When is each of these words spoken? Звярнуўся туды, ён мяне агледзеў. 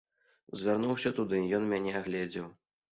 Звярнуўся 0.61 1.13
туды, 1.21 1.43
ён 1.59 1.71
мяне 1.77 1.97
агледзеў. 2.03 2.55